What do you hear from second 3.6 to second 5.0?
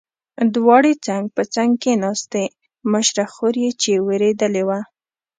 یې چې وېرېدلې وه.